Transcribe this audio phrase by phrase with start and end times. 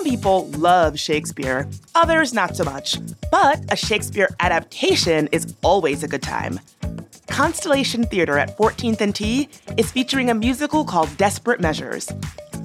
[0.00, 2.96] Some people love Shakespeare, others not so much.
[3.30, 6.58] But a Shakespeare adaptation is always a good time.
[7.26, 12.10] Constellation Theatre at 14th and T is featuring a musical called Desperate Measures.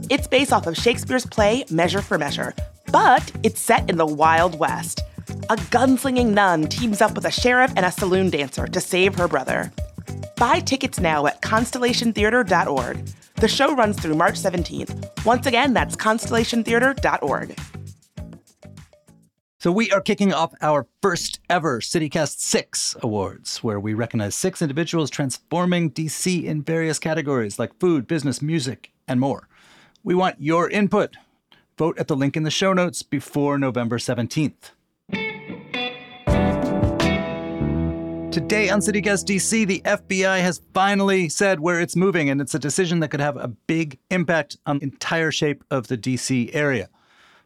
[0.09, 2.53] It's based off of Shakespeare's play Measure for Measure,
[2.93, 5.01] but it's set in the Wild West.
[5.49, 9.27] A gunslinging nun teams up with a sheriff and a saloon dancer to save her
[9.27, 9.73] brother.
[10.37, 13.05] Buy tickets now at constellationtheatre.org.
[13.35, 15.25] The show runs through March 17th.
[15.25, 17.57] Once again, that's constellationtheatre.org.
[19.65, 24.61] So we are kicking off our first ever CityCast 6 awards, where we recognize six
[24.61, 29.47] individuals transforming DC in various categories like food, business, music, and more.
[30.03, 31.17] We want your input.
[31.79, 34.69] Vote at the link in the show notes before November 17th.
[38.35, 42.59] Today on CityCast DC, the FBI has finally said where it's moving, and it's a
[42.59, 46.89] decision that could have a big impact on the entire shape of the DC area.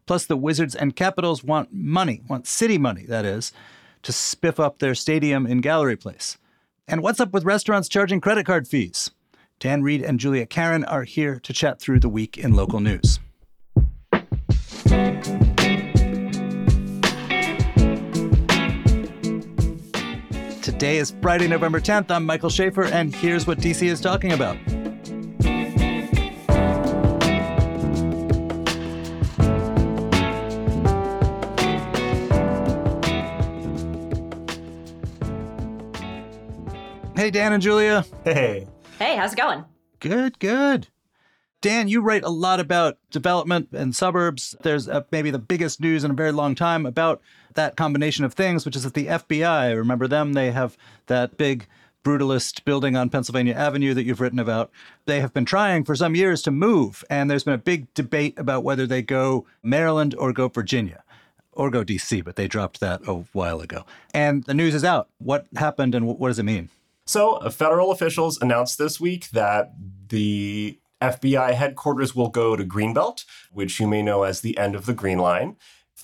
[0.06, 3.52] Plus, the Wizards and Capitals want money, want city money, that is,
[4.02, 6.38] to spiff up their stadium in Gallery Place.
[6.88, 9.12] And what's up with restaurants charging credit card fees?
[9.60, 13.20] Dan Reed and Julia Karron are here to chat through the week in local news.
[20.62, 22.10] Today is Friday, November 10th.
[22.10, 24.58] I'm Michael Schaffer, and here's what DC is talking about.
[37.16, 38.04] Hey, Dan and Julia.
[38.24, 38.66] Hey.
[38.98, 39.64] Hey, how's it going?
[39.98, 40.88] Good, good.
[41.60, 44.56] Dan, you write a lot about development and suburbs.
[44.62, 47.20] There's uh, maybe the biggest news in a very long time about
[47.54, 50.32] that combination of things, which is that the FBI, remember them?
[50.32, 51.66] They have that big
[52.02, 54.70] brutalist building on Pennsylvania Avenue that you've written about.
[55.04, 58.38] They have been trying for some years to move, and there's been a big debate
[58.38, 61.02] about whether they go Maryland or go Virginia
[61.52, 63.84] or go DC, but they dropped that a while ago.
[64.14, 65.08] And the news is out.
[65.18, 66.70] What happened and what does it mean?
[67.04, 69.74] So, federal officials announced this week that
[70.08, 74.86] the FBI headquarters will go to Greenbelt, which you may know as the end of
[74.86, 75.56] the Green Line.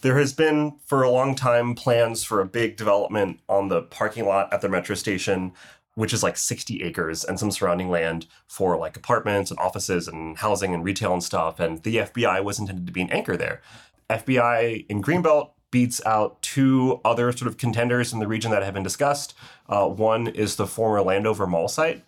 [0.02, 4.26] There has been for a long time plans for a big development on the parking
[4.26, 5.52] lot at the metro station,
[5.94, 10.36] which is like 60 acres and some surrounding land for like apartments and offices and
[10.38, 11.58] housing and retail and stuff.
[11.58, 13.62] And the FBI was intended to be an anchor there.
[14.10, 18.74] FBI in Greenbelt beats out two other sort of contenders in the region that have
[18.74, 19.34] been discussed.
[19.68, 22.04] Uh, one is the former Landover Mall site,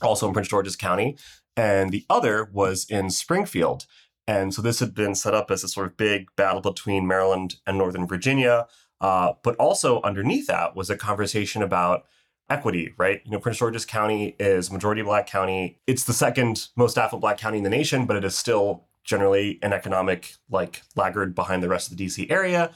[0.00, 1.16] also in Prince George's County,
[1.56, 3.86] and the other was in Springfield.
[4.26, 7.56] And so this had been set up as a sort of big battle between Maryland
[7.66, 8.66] and Northern Virginia.
[9.00, 12.04] Uh, but also underneath that was a conversation about
[12.48, 13.20] equity, right?
[13.24, 15.80] You know, Prince George's County is majority black county.
[15.88, 19.58] It's the second most affluent black county in the nation, but it is still generally
[19.62, 22.70] an economic like laggard behind the rest of the DC area.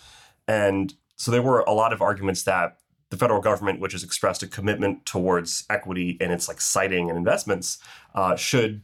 [0.48, 2.78] And so there were a lot of arguments that
[3.10, 7.18] the federal government, which has expressed a commitment towards equity in its like siting and
[7.18, 7.78] investments,
[8.14, 8.82] uh, should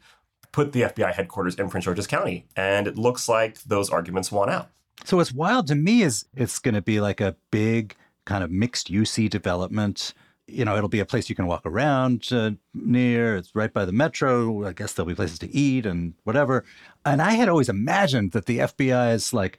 [0.53, 2.47] put the FBI headquarters in Prince George's County.
[2.55, 4.71] And it looks like those arguments won out.
[5.05, 8.51] So what's wild to me is it's going to be like a big kind of
[8.51, 10.15] mixed use development.
[10.47, 13.37] You know, it'll be a place you can walk around uh, near.
[13.37, 14.67] It's right by the metro.
[14.67, 16.65] I guess there'll be places to eat and whatever.
[17.05, 19.59] And I had always imagined that the FBI's like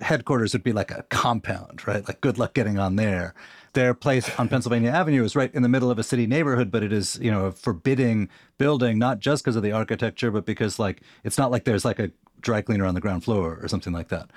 [0.00, 2.06] headquarters would be like a compound, right?
[2.06, 3.34] Like good luck getting on there.
[3.74, 6.82] Their place on Pennsylvania Avenue is right in the middle of a city neighborhood, but
[6.82, 10.78] it is, you know, a forbidding building, not just because of the architecture, but because
[10.78, 13.92] like it's not like there's like a dry cleaner on the ground floor or something
[13.92, 14.30] like that.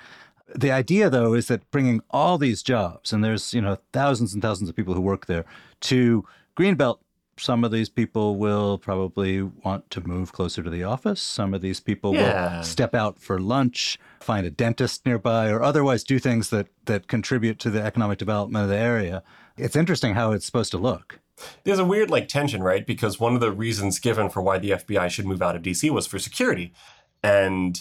[0.54, 4.42] The idea though is that bringing all these jobs and there's, you know, thousands and
[4.42, 5.44] thousands of people who work there
[5.82, 6.24] to
[6.56, 6.98] Greenbelt
[7.38, 11.20] some of these people will probably want to move closer to the office.
[11.20, 12.58] Some of these people yeah.
[12.58, 17.08] will step out for lunch, find a dentist nearby, or otherwise do things that, that
[17.08, 19.22] contribute to the economic development of the area.
[19.56, 21.20] It's interesting how it's supposed to look.
[21.64, 22.86] There's a weird like tension, right?
[22.86, 25.88] Because one of the reasons given for why the FBI should move out of DC
[25.90, 26.72] was for security.
[27.22, 27.80] And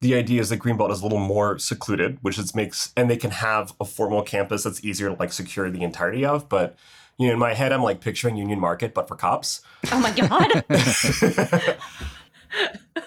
[0.00, 3.16] the idea is that Greenbelt is a little more secluded, which is makes and they
[3.16, 6.76] can have a formal campus that's easier to like secure the entirety of, but
[7.18, 9.60] you know, in my head, I'm like picturing Union Market, but for cops.
[9.92, 10.64] Oh my God.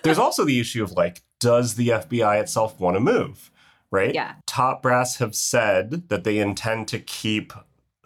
[0.04, 3.52] There's also the issue of like, does the FBI itself want to move?
[3.90, 4.14] Right?
[4.14, 4.36] Yeah.
[4.46, 7.54] Top brass have said that they intend to keep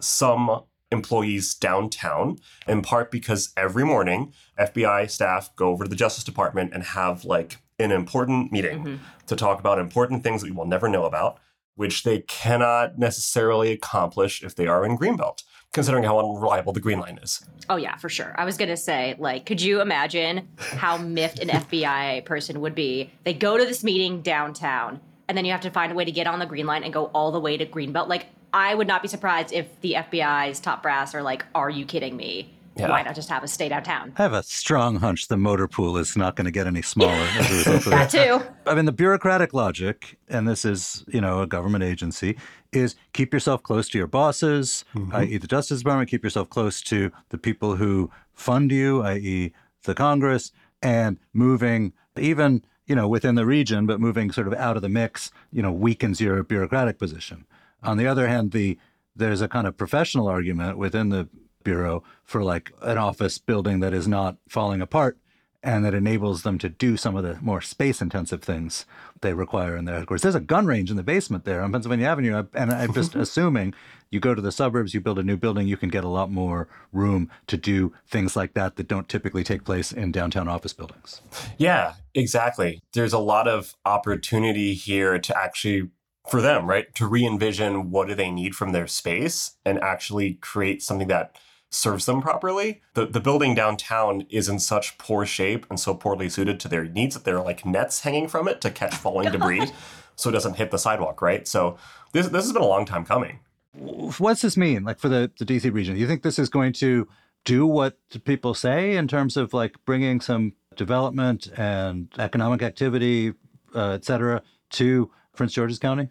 [0.00, 0.62] some
[0.92, 6.72] employees downtown, in part because every morning FBI staff go over to the Justice Department
[6.72, 9.04] and have like an important meeting mm-hmm.
[9.26, 11.38] to talk about important things that we will never know about,
[11.76, 15.42] which they cannot necessarily accomplish if they are in Greenbelt
[15.72, 17.44] considering how unreliable the Green Line is.
[17.68, 18.34] Oh yeah, for sure.
[18.38, 23.10] I was gonna say, like, could you imagine how miffed an FBI person would be?
[23.24, 25.00] They go to this meeting downtown.
[25.28, 26.92] and then you have to find a way to get on the green line and
[26.92, 28.06] go all the way to Greenbelt.
[28.06, 31.84] Like, I would not be surprised if the FBI's top brass are like, "Are you
[31.84, 32.55] kidding me?
[32.76, 32.90] Yeah.
[32.90, 35.96] Why not just have us stay downtown?" I have a strong hunch the motor pool
[35.96, 38.26] is not going to get any smaller as a result of That that.
[38.26, 38.46] too.
[38.66, 42.36] I mean, the bureaucratic logic, and this is, you know, a government agency,
[42.72, 45.14] is keep yourself close to your bosses, mm-hmm.
[45.16, 49.52] i.e., the Justice Department, keep yourself close to the people who fund you, i.e.,
[49.84, 50.52] the Congress,
[50.82, 54.88] and moving even, you know, within the region, but moving sort of out of the
[54.88, 57.46] mix, you know, weakens your bureaucratic position.
[57.82, 58.78] On the other hand, the
[59.14, 61.28] there's a kind of professional argument within the
[61.66, 65.18] bureau for like an office building that is not falling apart
[65.64, 68.86] and that enables them to do some of the more space intensive things
[69.20, 70.22] they require in their headquarters.
[70.22, 72.46] There's a gun range in the basement there on Pennsylvania Avenue.
[72.54, 73.74] And I'm just assuming
[74.08, 76.30] you go to the suburbs, you build a new building, you can get a lot
[76.30, 80.72] more room to do things like that that don't typically take place in downtown office
[80.72, 81.20] buildings.
[81.58, 82.80] Yeah, exactly.
[82.92, 85.90] There's a lot of opportunity here to actually
[86.28, 86.92] for them, right?
[86.96, 91.36] To re-envision what do they need from their space and actually create something that
[91.76, 92.80] serves them properly.
[92.94, 96.84] The the building downtown is in such poor shape and so poorly suited to their
[96.84, 99.70] needs that there are like nets hanging from it to catch falling debris
[100.16, 101.46] so it doesn't hit the sidewalk, right?
[101.46, 101.76] So
[102.12, 103.40] this this has been a long time coming.
[103.72, 105.94] What's this mean, like for the, the DC region?
[105.94, 107.06] Do you think this is going to
[107.44, 113.34] do what people say in terms of like bringing some development and economic activity,
[113.74, 116.08] uh, et cetera, to Prince George's County?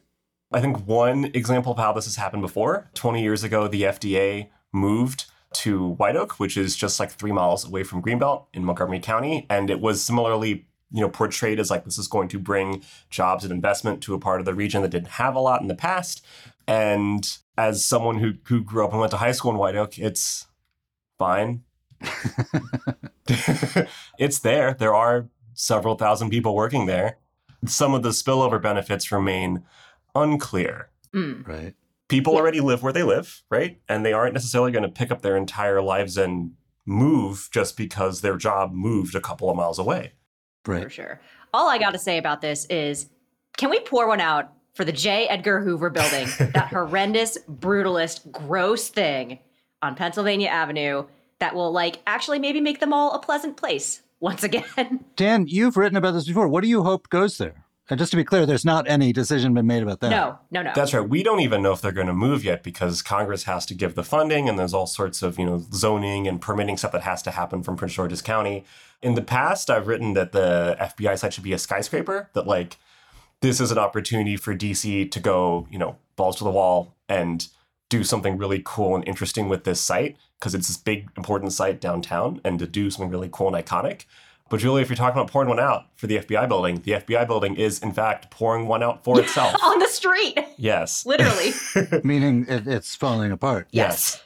[0.54, 4.50] I think one example of how this has happened before 20 years ago, the FDA
[4.72, 9.00] moved to White Oak, which is just like three miles away from Greenbelt in Montgomery
[9.00, 9.46] County.
[9.50, 13.44] And it was similarly you know portrayed as like this is going to bring jobs
[13.44, 15.76] and investment to a part of the region that didn't have a lot in the
[15.76, 16.24] past
[16.68, 19.98] and as someone who who grew up and went to high school in White Oak
[19.98, 20.46] it's
[21.18, 21.64] fine
[24.20, 27.18] it's there there are several thousand people working there
[27.66, 29.64] some of the spillover benefits remain
[30.14, 31.48] unclear Mm.
[31.48, 31.74] Right.
[32.08, 32.40] People Yeah.
[32.40, 33.80] already live where they live, right?
[33.90, 36.52] And they aren't necessarily going to pick up their entire lives and
[36.86, 40.14] move just because their job moved a couple of miles away.
[40.64, 41.20] for sure.
[41.54, 43.10] All I got to say about this is
[43.58, 45.28] can we pour one out for the J.
[45.28, 49.40] Edgar Hoover building, that horrendous, brutalist, gross thing
[49.82, 51.06] on Pennsylvania Avenue
[51.40, 55.06] that will, like, actually maybe make them all a pleasant place once again?
[55.16, 56.48] Dan, you've written about this before.
[56.48, 57.65] What do you hope goes there?
[57.90, 60.10] And just to be clear, there's not any decision been made about that.
[60.10, 60.72] no, no, no.
[60.76, 61.08] That's right.
[61.08, 63.94] We don't even know if they're going to move yet because Congress has to give
[63.94, 67.22] the funding and there's all sorts of, you know, zoning and permitting stuff that has
[67.24, 68.66] to happen from Prince George's County.
[69.04, 72.78] In the past, I've written that the FBI site should be a skyscraper, that like
[73.42, 77.48] this is an opportunity for DC to go, you know, balls to the wall and
[77.90, 81.80] do something really cool and interesting with this site because it's this big important site
[81.80, 84.06] downtown and to do something really cool and iconic.
[84.50, 87.26] But Julie, if you're talking about pouring one out for the FBI building, the FBI
[87.26, 89.56] building is in fact pouring one out for itself.
[89.64, 91.04] on the street, yes.
[91.08, 91.54] literally.
[92.04, 93.68] Meaning it, it's falling apart.
[93.72, 94.22] Yes.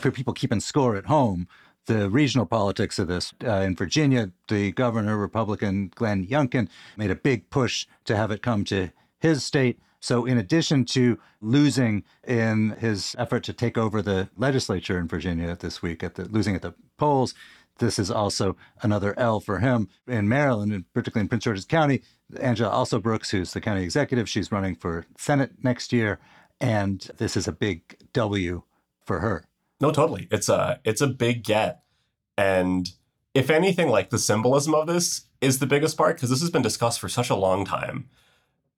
[0.00, 1.48] For people keeping score at home,
[1.86, 7.14] the regional politics of this uh, in Virginia, the governor, Republican Glenn Youngkin, made a
[7.16, 9.80] big push to have it come to his state.
[10.00, 15.56] So, in addition to losing in his effort to take over the legislature in Virginia
[15.58, 17.34] this week, at the losing at the polls,
[17.78, 22.02] this is also another L for him in Maryland, and particularly in Prince George's County.
[22.40, 26.18] Angela Alsobrooks, who's the county executive, she's running for Senate next year,
[26.60, 28.62] and this is a big W
[29.04, 29.44] for her.
[29.80, 30.28] No, totally.
[30.30, 31.82] It's a it's a big get.
[32.36, 32.90] And
[33.34, 36.62] if anything, like the symbolism of this is the biggest part, because this has been
[36.62, 38.08] discussed for such a long time.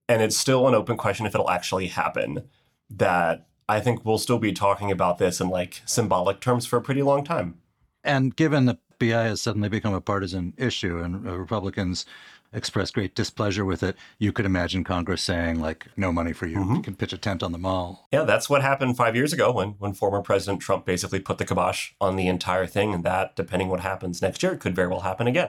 [0.09, 2.49] And it's still an open question if it'll actually happen.
[2.89, 6.83] That I think we'll still be talking about this in like symbolic terms for a
[6.83, 7.59] pretty long time.
[8.03, 12.07] And given the BI has suddenly become a partisan issue and uh, Republicans
[12.53, 16.75] express great displeasure with it, you could imagine Congress saying, like, no money for you.
[16.75, 18.09] You can pitch a tent on the mall.
[18.13, 21.45] Yeah, that's what happened five years ago when when former President Trump basically put the
[21.45, 25.01] kibosh on the entire thing, and that, depending what happens next year, could very well
[25.01, 25.49] happen again.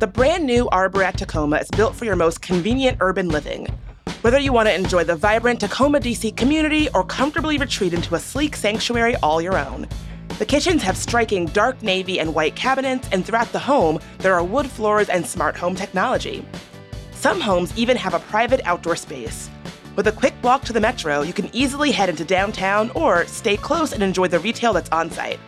[0.00, 3.68] The brand new Arbor at Takoma is built for your most convenient urban living.
[4.24, 8.18] Whether you want to enjoy the vibrant Takoma DC community or comfortably retreat into a
[8.18, 9.86] sleek sanctuary all your own.
[10.38, 14.42] The kitchens have striking dark navy and white cabinets, and throughout the home, there are
[14.42, 16.42] wood floors and smart home technology.
[17.12, 19.50] Some homes even have a private outdoor space.
[19.94, 23.58] With a quick walk to the metro, you can easily head into downtown or stay
[23.58, 25.38] close and enjoy the retail that's on site.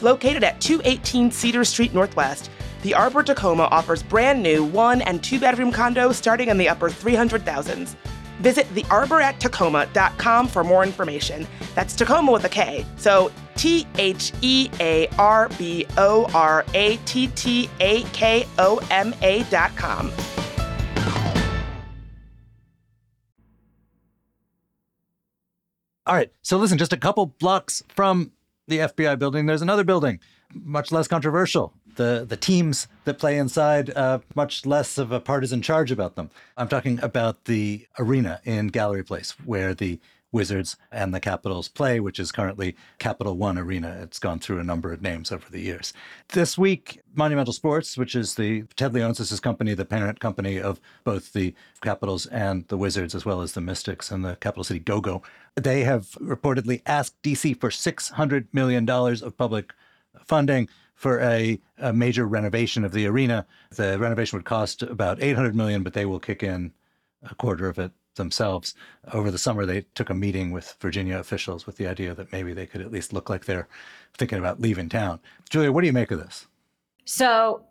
[0.00, 2.50] Located at 218 Cedar Street Northwest,
[2.82, 6.88] the Arbor Takoma offers brand new one and two bedroom condos starting in the upper
[6.88, 7.96] 300,000s.
[8.40, 11.46] Visit thearborattakoma.com for more information.
[11.74, 12.84] That's Takoma with a K.
[12.96, 18.80] So T H E A R B O R A T T A K O
[18.90, 20.10] M A dot com.
[26.04, 26.32] All right.
[26.42, 28.32] So listen, just a couple blocks from
[28.68, 30.20] the FBI building, there's another building,
[30.52, 31.74] much less controversial.
[31.96, 36.30] The the teams that play inside, uh, much less of a partisan charge about them.
[36.56, 40.00] I'm talking about the arena in Gallery Place, where the
[40.32, 43.98] Wizards and the Capitals play, which is currently Capital One Arena.
[44.02, 45.92] It's gone through a number of names over the years.
[46.30, 51.34] This week, Monumental Sports, which is the Ted Leonsis' company, the parent company of both
[51.34, 55.22] the Capitals and the Wizards, as well as the Mystics and the Capital City Go-Go,
[55.54, 59.74] they have reportedly asked DC for $600 million of public
[60.24, 60.68] funding
[61.02, 63.44] for a, a major renovation of the arena.
[63.70, 66.72] The renovation would cost about 800 million, but they will kick in
[67.28, 68.76] a quarter of it themselves.
[69.12, 72.52] Over the summer, they took a meeting with Virginia officials with the idea that maybe
[72.52, 73.66] they could at least look like they're
[74.14, 75.18] thinking about leaving town.
[75.50, 76.46] Julia, what do you make of this?
[77.04, 77.64] So,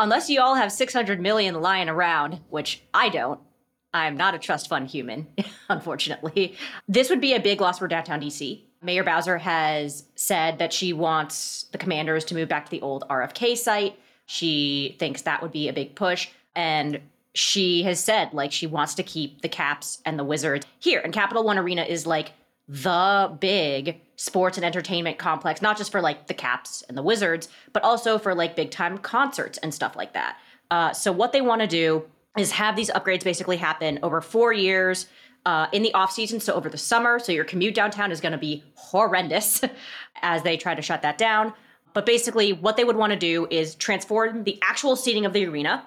[0.00, 3.38] unless you all have 600 million lying around, which I don't,
[3.94, 5.28] I'm not a trust fund human,
[5.68, 6.56] unfortunately,
[6.88, 8.64] this would be a big loss for downtown DC.
[8.82, 13.04] Mayor Bowser has said that she wants the commanders to move back to the old
[13.08, 13.98] RFK site.
[14.26, 16.28] She thinks that would be a big push.
[16.54, 17.00] And
[17.34, 21.00] she has said like she wants to keep the Caps and the Wizards here.
[21.00, 22.32] And Capital One Arena is like
[22.68, 27.48] the big sports and entertainment complex, not just for like the Caps and the Wizards,
[27.72, 30.38] but also for like big time concerts and stuff like that.
[30.70, 32.04] Uh, so what they want to do
[32.38, 35.06] is have these upgrades basically happen over four years.
[35.44, 38.30] Uh, in the off season, so over the summer, so your commute downtown is going
[38.30, 39.60] to be horrendous
[40.22, 41.52] as they try to shut that down.
[41.94, 45.44] But basically, what they would want to do is transform the actual seating of the
[45.46, 45.84] arena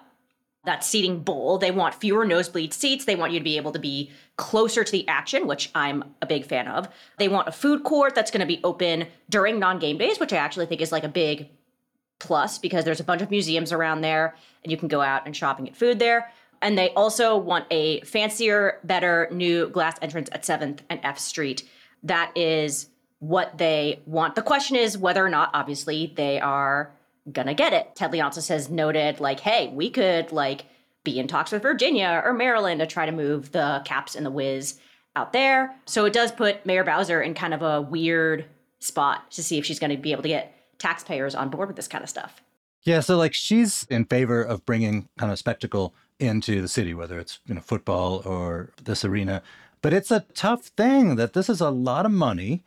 [0.66, 1.58] that seating bowl.
[1.58, 3.06] They want fewer nosebleed seats.
[3.06, 6.26] They want you to be able to be closer to the action, which I'm a
[6.26, 6.90] big fan of.
[7.18, 10.34] They want a food court that's going to be open during non game days, which
[10.34, 11.50] I actually think is like a big
[12.20, 15.36] plus because there's a bunch of museums around there and you can go out and
[15.36, 16.32] shop and get food there.
[16.62, 21.68] And they also want a fancier, better new glass entrance at 7th and F Street.
[22.04, 24.36] That is what they want.
[24.36, 26.92] The question is whether or not, obviously, they are
[27.32, 27.96] gonna get it.
[27.96, 30.66] Ted Leonsis has noted, like, hey, we could like
[31.04, 34.32] be in talks with Virginia or Maryland to try to move the caps and the
[34.32, 34.80] whiz
[35.16, 35.76] out there.
[35.86, 38.46] So it does put Mayor Bowser in kind of a weird
[38.80, 41.88] spot to see if she's gonna be able to get taxpayers on board with this
[41.88, 42.42] kind of stuff.
[42.84, 47.20] Yeah, so like she's in favor of bringing kind of spectacle into the city, whether
[47.20, 49.42] it's you know football or this arena.
[49.82, 52.64] But it's a tough thing that this is a lot of money.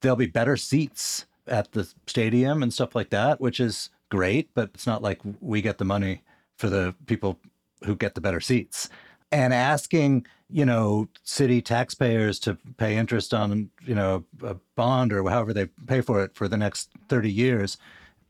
[0.00, 4.70] There'll be better seats at the stadium and stuff like that, which is great, but
[4.74, 6.22] it's not like we get the money
[6.56, 7.38] for the people
[7.84, 8.88] who get the better seats.
[9.30, 15.28] And asking, you know, city taxpayers to pay interest on, you know, a bond or
[15.28, 17.78] however they pay for it for the next 30 years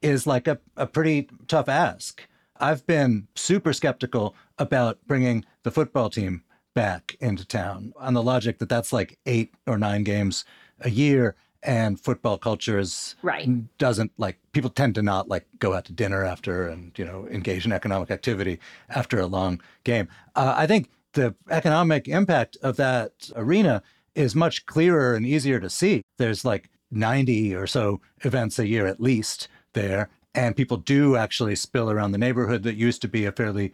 [0.01, 2.27] is like a, a pretty tough ask.
[2.63, 7.93] I've been super skeptical about bringing the football team back into town.
[7.99, 10.45] On the logic that that's like eight or nine games
[10.81, 13.49] a year and football culture is right.
[13.79, 17.27] doesn't like people tend to not like go out to dinner after and you know
[17.29, 20.09] engage in economic activity after a long game.
[20.35, 23.83] Uh, i think the economic impact of that arena
[24.15, 26.03] is much clearer and easier to see.
[26.19, 31.55] There's like 90 or so events a year at least there and people do actually
[31.55, 33.73] spill around the neighborhood that used to be a fairly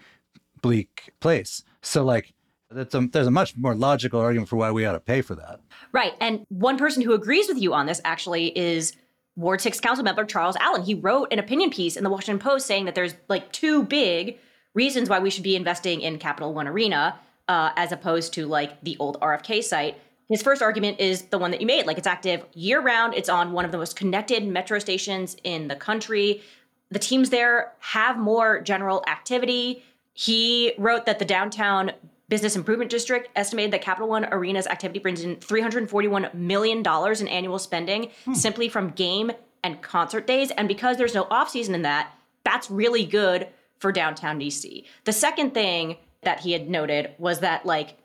[0.60, 2.34] bleak place so like
[2.70, 5.34] that's a, there's a much more logical argument for why we ought to pay for
[5.36, 5.60] that.
[5.92, 6.14] Right.
[6.20, 8.94] And one person who agrees with you on this actually is
[9.36, 10.82] Ward 6 Council member Charles Allen.
[10.82, 14.38] He wrote an opinion piece in the Washington Post saying that there's like two big
[14.74, 18.82] reasons why we should be investing in Capital One Arena uh, as opposed to like
[18.82, 19.96] the old RFK site.
[20.28, 21.86] His first argument is the one that you made.
[21.86, 23.14] Like it's active year round.
[23.14, 26.42] It's on one of the most connected metro stations in the country.
[26.90, 29.84] The teams there have more general activity.
[30.12, 31.92] He wrote that the downtown
[32.28, 37.58] Business Improvement District estimated that Capital One Arena's activity brings in $341 million in annual
[37.58, 38.34] spending hmm.
[38.34, 39.32] simply from game
[39.64, 40.50] and concert days.
[40.50, 42.12] And because there's no off season in that,
[42.44, 44.84] that's really good for downtown DC.
[45.04, 47.96] The second thing that he had noted was that, like,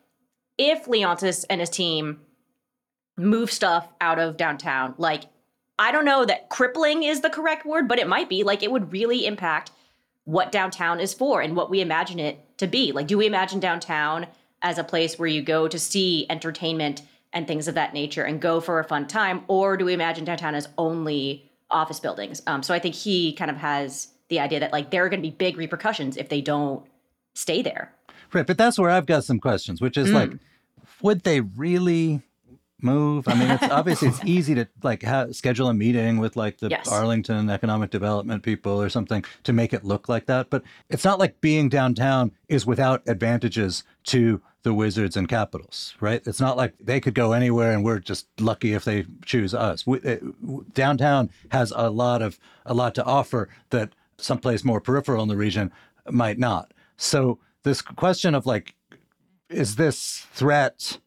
[0.58, 2.22] if Leonsis and his team
[3.18, 5.24] move stuff out of downtown, like,
[5.80, 8.44] I don't know that crippling is the correct word, but it might be.
[8.44, 9.72] Like, it would really impact
[10.26, 12.92] what downtown is for and what we imagine it to be.
[12.92, 14.28] Like, do we imagine downtown
[14.62, 17.02] as a place where you go to see entertainment
[17.34, 19.44] and things of that nature and go for a fun time?
[19.48, 22.42] Or do we imagine downtown as only office buildings?
[22.48, 25.22] Um, so I think he kind of has the idea that like there are going
[25.22, 26.86] to be big repercussions if they don't
[27.34, 27.94] stay there.
[28.34, 28.46] Right.
[28.46, 30.14] But that's where I've got some questions, which is mm.
[30.14, 30.32] like,
[31.02, 32.22] would they really
[32.82, 33.28] move?
[33.28, 36.70] I mean, it's obviously it's easy to like ha- schedule a meeting with like the
[36.70, 36.88] Yes.
[36.88, 40.50] Arlington economic development people or something to make it look like that.
[40.50, 46.26] But it's not like being downtown is without advantages to the Wizards and Capitals, right?
[46.26, 49.86] It's not like they could go anywhere and we're just lucky if they choose us.
[49.86, 54.80] We, uh, w- downtown has a lot of a lot to offer that someplace more
[54.80, 55.72] peripheral in the region
[56.10, 56.74] might not.
[56.96, 58.76] So this question of like,
[59.50, 61.00] is this threat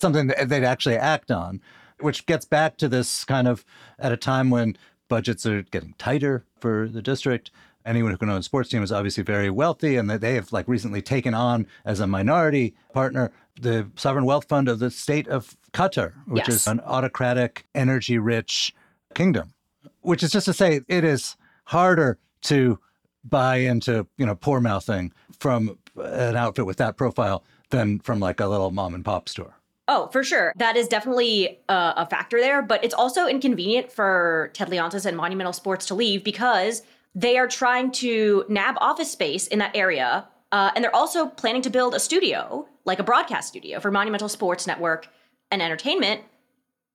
[0.00, 1.60] something that they'd actually act on,
[2.00, 3.64] which gets back to this kind of
[3.98, 4.76] at a time when
[5.08, 7.50] budgets are getting tighter for the district.
[7.86, 10.52] Anyone who can own a sports team is obviously very wealthy, and that they have
[10.52, 13.30] like recently taken on as a minority partner
[13.60, 16.56] the sovereign wealth fund of the state of Qatar, which Yes.
[16.62, 18.74] is an autocratic, energy-rich
[19.14, 19.52] kingdom.
[20.00, 22.78] Which is just to say, it is harder to
[23.22, 25.12] buy into you know poor mouthing
[25.44, 29.52] from an outfit with that profile than from like a little mom and pop store.
[29.88, 30.54] Oh, for sure.
[30.56, 35.18] That is definitely a, a factor there, but it's also inconvenient for Ted Leonsis and
[35.18, 36.82] Monumental Sports to leave because
[37.14, 40.26] they are trying to nab office space in that area.
[40.50, 44.30] Uh, and they're also planning to build a studio, like a broadcast studio for Monumental
[44.30, 45.08] Sports Network
[45.50, 46.22] and Entertainment,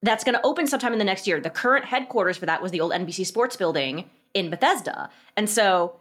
[0.02, 1.40] that's going to open sometime in the next year.
[1.40, 5.12] The current headquarters for that was the old NBC Sports building in Bethesda.
[5.38, 6.00] And so,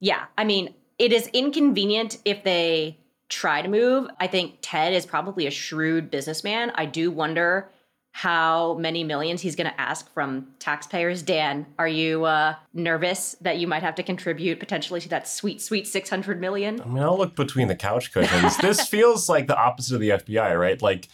[0.00, 2.98] yeah, I mean, it is inconvenient if they
[3.28, 4.08] try to move.
[4.20, 6.72] I think Ted is probably a shrewd businessman.
[6.74, 7.70] I do wonder
[8.12, 11.22] how many millions he's going to ask from taxpayers.
[11.22, 15.60] Dan, are you uh, nervous that you might have to contribute potentially to that sweet,
[15.60, 16.80] sweet 600 million?
[16.80, 18.56] I mean, I'll look between the couch cushions.
[18.62, 20.80] this feels like the opposite of the FBI, right?
[20.80, 21.08] Like,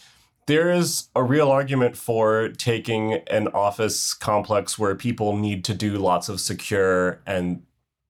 [0.46, 5.96] there is a real argument for taking an office complex where people need to do
[5.96, 7.64] lots of secure and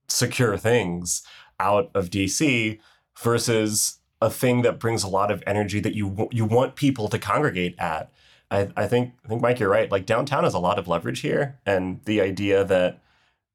[0.09, 1.23] secure things
[1.63, 2.79] out of DC
[3.19, 7.19] versus a thing that brings a lot of energy that you you want people to
[7.19, 8.13] congregate at.
[8.51, 9.91] I, I think I think Mike, you're right.
[9.91, 13.01] Like downtown has a lot of leverage here, and the idea that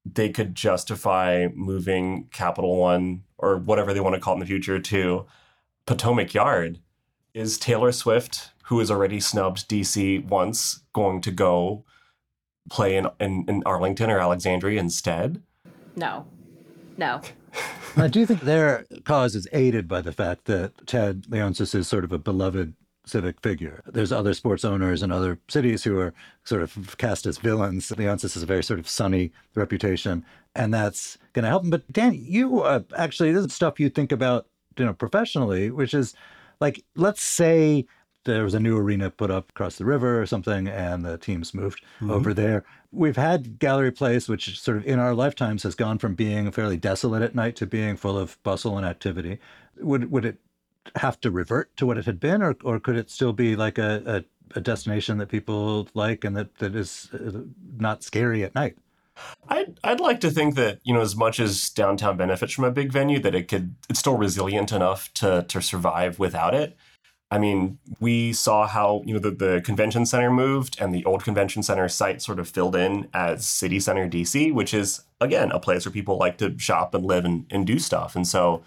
[0.06, 4.46] they could justify moving Capital One or whatever they want to call it in the
[4.46, 5.26] future to
[5.86, 6.80] Potomac Yard.
[7.34, 11.86] Is Taylor Swift, who has already snubbed DC once, going to go
[12.70, 15.44] play in, in, in Arlington or Alexandria instead?
[15.96, 16.26] No.
[16.98, 17.22] No.
[17.96, 22.04] I do think their cause is aided by the fact that Ted Leonsis is sort
[22.04, 23.82] of a beloved civic figure.
[23.88, 27.90] There's other sports owners in other cities who are sort of cast as villains.
[27.90, 31.70] Leonsis has a very sort of sunny reputation, and that's going to help him.
[31.70, 35.94] But Dan, you uh, actually, this is stuff you think about, you know, professionally, which
[35.94, 36.14] is
[36.60, 37.86] like, let's say
[38.26, 41.54] there was a new arena put up across the river or something, and the teams
[41.54, 42.66] moved over there.
[42.92, 46.78] We've had Gallery Place, which sort of in our lifetimes has gone from being fairly
[46.78, 49.40] desolate at night to being full of bustle and activity.
[49.80, 50.38] Would would it
[50.96, 53.78] have to revert to what it had been, or or could it still be like
[53.78, 57.42] a, a, a destination that people like and that, that is uh,
[57.78, 58.78] not scary at night?
[59.50, 62.72] I'd, I'd like to think that you know as much as downtown benefits from a
[62.72, 66.78] big venue that it could it's still resilient enough to to survive without it
[67.32, 71.24] i mean we saw how you know the, the convention center moved and the old
[71.24, 75.60] convention center site sort of filled in as city center dc which is again a
[75.60, 78.16] place where people like to shop and live and, and do stuff.
[78.16, 78.64] And so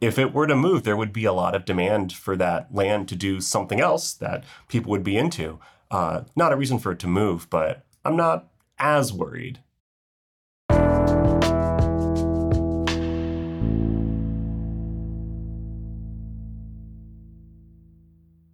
[0.00, 3.08] if it were to move there would be a lot of demand for that land
[3.08, 5.58] to do something else that people would be into.
[5.90, 8.48] Uh, not a reason for it to move but i'm not
[8.78, 9.58] as worried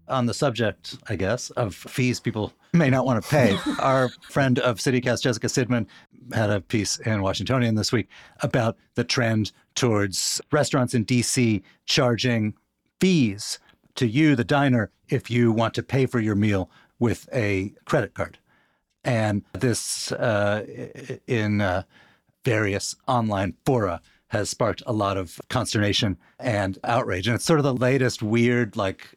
[0.09, 4.59] on the subject, I guess, of fees people may not want to pay, our friend
[4.59, 5.87] of CityCast, Jessica Sidman,
[6.33, 8.09] had a piece in Washingtonian this week
[8.41, 12.55] about the trend towards restaurants in DC charging
[13.01, 13.59] fees
[13.97, 18.15] to you, the diner, if you want to pay for your meal with a credit
[18.15, 18.39] card.
[19.05, 20.65] And this, uh,
[21.27, 21.83] in uh,
[22.45, 27.29] various online fora, has sparked a lot of consternation and outrage.
[27.29, 29.15] And it's sort of the latest weird, like,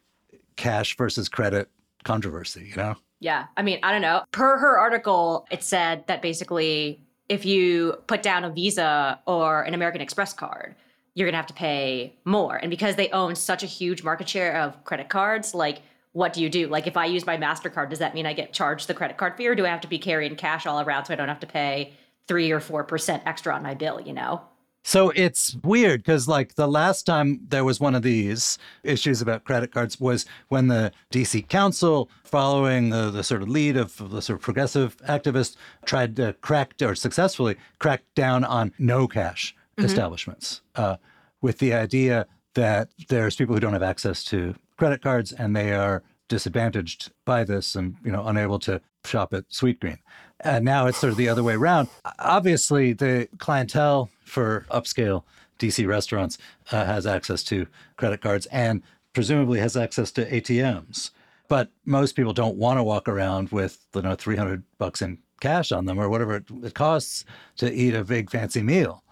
[0.58, 1.70] cash versus credit
[2.04, 2.96] controversy, you know?
[3.20, 3.46] Yeah.
[3.56, 4.24] I mean, I don't know.
[4.32, 9.74] Per her article, it said that basically if you put down a Visa or an
[9.74, 10.74] American Express card,
[11.14, 12.56] you're going to have to pay more.
[12.56, 16.42] And because they own such a huge market share of credit cards, like, what do
[16.42, 16.68] you do?
[16.68, 19.36] Like, if I use my MasterCard, does that mean I get charged the credit card
[19.36, 21.40] fee or do I have to be carrying cash all around so I don't have
[21.40, 21.92] to pay
[22.28, 24.42] three or 4% extra on my bill, you know?
[24.88, 29.44] So it's weird because, like, the last time there was one of these issues about
[29.44, 34.22] credit cards was when the DC Council, following the, the sort of lead of the
[34.22, 40.62] sort of progressive activists, tried to crack or successfully crack down on no cash establishments
[40.76, 40.96] uh,
[41.42, 45.74] with the idea that there's people who don't have access to credit cards and they
[45.74, 49.98] are disadvantaged by this and you know unable to shop at Sweetgreen.
[50.40, 51.88] And now it's sort of the other way around.
[52.20, 55.24] Obviously, the clientele for upscale
[55.58, 56.38] DC restaurants
[56.70, 57.66] uh, has access to
[57.96, 58.82] credit cards and
[59.14, 61.10] presumably has access to ATMs.
[61.48, 65.72] But most people don't want to walk around with you know 300 bucks in cash
[65.72, 67.24] on them or whatever it costs
[67.56, 69.02] to eat a big fancy meal.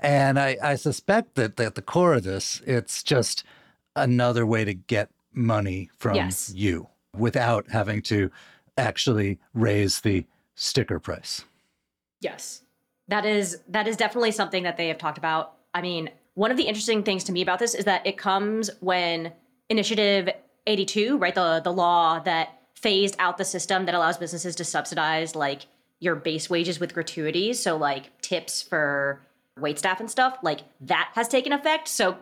[0.00, 3.44] And I, I suspect that at the core of this, it's just
[3.96, 6.52] another way to get money from Yes.
[6.54, 8.30] you without having to
[8.76, 11.44] actually raise the sticker price.
[12.20, 12.62] Yes.
[13.08, 15.54] That is that is definitely something that they have talked about.
[15.74, 18.70] I mean, one of the interesting things to me about this is that it comes
[18.80, 19.32] when
[19.68, 20.28] initiative
[20.66, 25.34] 82, right, the the law that phased out the system that allows businesses to subsidize
[25.34, 25.66] like
[26.00, 29.20] your base wages with gratuities, so like tips for
[29.58, 31.88] wait staff and stuff, like that has taken effect.
[31.88, 32.16] So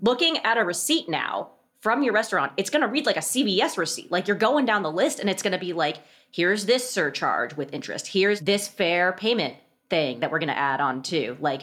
[0.00, 1.50] looking at a receipt now
[1.86, 4.10] from your restaurant, it's going to read like a CVS receipt.
[4.10, 5.98] Like you're going down the list and it's going to be like,
[6.32, 8.08] here's this surcharge with interest.
[8.08, 9.54] Here's this fair payment
[9.88, 11.36] thing that we're going to add on to.
[11.38, 11.62] Like,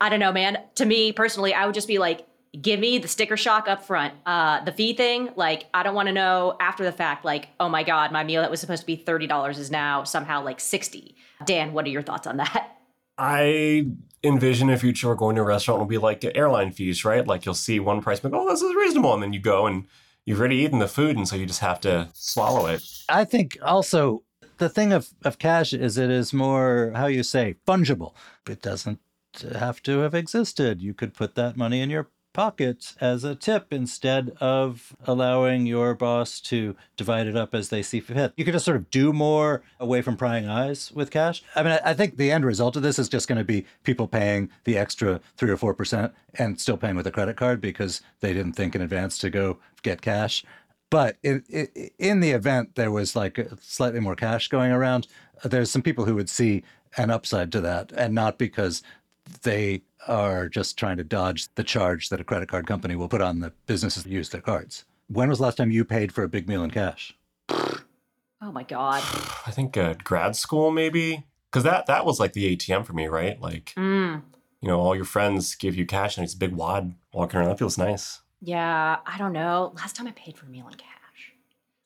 [0.00, 0.56] I don't know, man.
[0.76, 2.26] To me personally, I would just be like,
[2.58, 4.14] give me the sticker shock up front.
[4.24, 7.68] Uh, the fee thing, like, I don't want to know after the fact, like, oh
[7.68, 11.14] my God, my meal that was supposed to be $30 is now somehow like 60.
[11.44, 12.79] Dan, what are your thoughts on that?
[13.20, 13.86] I
[14.24, 17.26] envision a future where going to a restaurant will be like airline fees, right?
[17.26, 19.12] Like you'll see one price, go, oh, this is reasonable.
[19.12, 19.84] And then you go and
[20.24, 21.16] you've already eaten the food.
[21.16, 22.82] And so you just have to swallow it.
[23.10, 24.22] I think also
[24.56, 28.14] the thing of, of cash is it is more, how you say, fungible.
[28.48, 29.00] It doesn't
[29.54, 30.80] have to have existed.
[30.80, 35.94] You could put that money in your pocket as a tip instead of allowing your
[35.94, 38.32] boss to divide it up as they see fit.
[38.36, 41.42] You could just sort of do more away from prying eyes with cash.
[41.54, 44.06] I mean, I think the end result of this is just going to be people
[44.06, 48.00] paying the extra three or four percent and still paying with a credit card because
[48.20, 50.44] they didn't think in advance to go get cash.
[50.90, 51.44] But in,
[52.20, 55.06] the event there was like slightly more cash going around,
[55.44, 56.64] uh, there's some people who would see
[56.96, 58.82] an upside to that, and not because
[59.42, 63.20] they are just trying to dodge the charge that a credit card company will put
[63.20, 64.84] on the businesses that use their cards.
[65.08, 67.14] When was the last time you paid for a big meal in cash?
[68.42, 69.02] Oh my God.
[69.46, 71.26] I think uh, grad school, maybe.
[71.50, 73.38] Because that, that was like the ATM for me, right?
[73.38, 74.22] Like, Mm.
[74.62, 77.50] you know, all your friends give you cash and it's a big wad walking around.
[77.50, 78.22] That feels nice.
[78.40, 79.74] Yeah, I don't know.
[79.76, 80.88] Last time I paid for a meal in cash.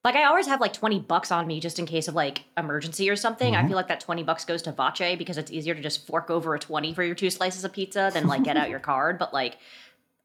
[0.04, 3.08] Like I always have like 20 bucks on me just in case of like emergency
[3.08, 3.56] or something.
[3.56, 6.30] I feel like that 20 bucks goes to Vace because it's easier to just fork
[6.30, 9.18] over a 20 for your two slices of pizza than like get out your card.
[9.18, 9.56] But like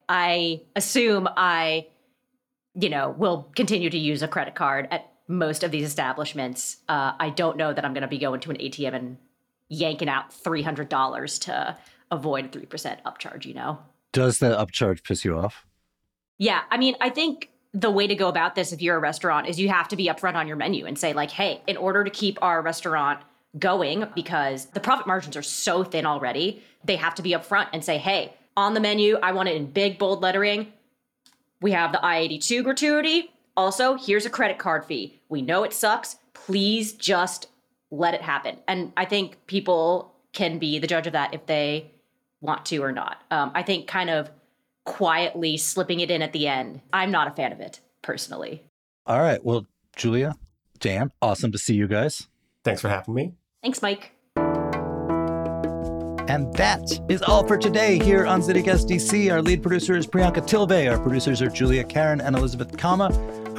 [0.09, 1.87] I assume I,
[2.75, 6.77] you know, will continue to use a credit card at most of these establishments.
[6.89, 9.17] Uh, I don't know that I'm going to be going to an ATM and
[9.69, 11.77] yanking out $300 to
[12.11, 13.79] avoid a 3% upcharge, you know?
[14.11, 15.65] Does the upcharge piss you off?
[16.39, 19.47] Yeah, I mean, I think the way to go about this if you're a restaurant
[19.47, 22.03] is you have to be upfront on your menu and say like, "Hey, in order
[22.03, 23.21] to keep our restaurant
[23.57, 27.83] going because the profit margins are so thin already, they have to be upfront and
[27.83, 30.73] say, "Hey, on the menu, I want it in big bold lettering.
[31.61, 33.31] We have the I-82 gratuity.
[33.55, 35.19] Also, here's a credit card fee.
[35.29, 36.17] We know it sucks.
[36.33, 37.47] Please just
[37.91, 41.91] let it happen." And I think people can be the judge of that if they
[42.41, 43.21] want to or not.
[43.31, 44.29] Um, I think kind of
[44.85, 46.81] quietly slipping it in at the end.
[46.93, 48.63] I'm not a fan of it personally.
[49.05, 49.43] All right.
[49.43, 49.65] Well,
[49.95, 50.35] Julia,
[50.79, 52.27] Dan, awesome to see you guys.
[52.63, 53.33] Thanks for having me.
[53.61, 54.13] Thanks, Mike.
[56.29, 59.31] And that is all for today here on CityCast DC.
[59.31, 60.91] Our lead producer is Priyanka Tilve.
[60.91, 63.09] Our producers are Julia Karron and Elizabeth Kama.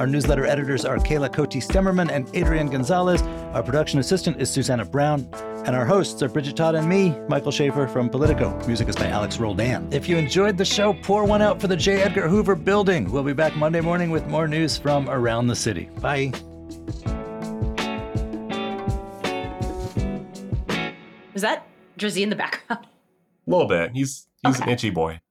[0.01, 3.21] Our newsletter editors are Kayla Cote Stemmerman and Adrian Gonzalez.
[3.53, 5.29] Our production assistant is Susanna Brown.
[5.67, 8.59] And our hosts are Bridget Todd and me, Michael Schaffer from Politico.
[8.65, 9.87] Music is by Alex Roldan.
[9.93, 12.01] If you enjoyed the show, pour one out for the J.
[12.01, 13.11] Edgar Hoover Building.
[13.11, 15.87] We'll be back Monday morning with more news from around the city.
[15.99, 16.31] Bye.
[21.33, 21.67] Was that
[21.99, 22.87] Drizzy in the background?
[22.87, 23.91] A little bit.
[23.91, 25.21] He's he's an itchy boy.